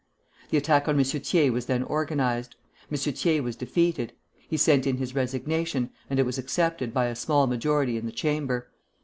The 0.49 0.57
attack 0.57 0.87
on 0.87 0.97
M. 0.97 1.03
Thiers 1.03 1.51
was 1.51 1.67
then 1.67 1.83
organized. 1.83 2.55
M. 2.91 2.97
Thiers 2.97 3.43
was 3.43 3.55
defeated. 3.55 4.13
He 4.49 4.57
sent 4.57 4.87
in 4.87 4.97
his 4.97 5.13
resignation, 5.13 5.91
and 6.09 6.17
it 6.19 6.25
was 6.25 6.39
accepted 6.39 6.91
by 6.91 7.05
a 7.05 7.15
small 7.15 7.45
majority 7.45 7.97
in 7.97 8.07
the 8.07 8.11
Chamber. 8.11 8.71